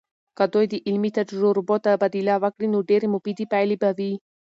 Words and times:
که 0.37 0.45
دوی 0.53 0.65
د 0.69 0.75
علمي 0.87 1.11
تجربو 1.17 1.75
تبادله 1.85 2.35
وکړي، 2.43 2.67
نو 2.73 2.79
ډیرې 2.89 3.07
مفیدې 3.13 3.45
پایلې 3.53 3.77
به 3.81 3.89
وي. 3.97 4.13